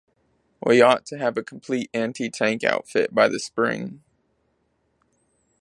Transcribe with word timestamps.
We 0.65 0.81
ought 0.81 1.05
to 1.05 1.19
have 1.19 1.37
a 1.37 1.43
complete 1.43 1.91
anti-tank 1.93 2.63
outfit 2.63 3.13
by 3.13 3.27
the 3.27 3.39
spring. 3.39 4.01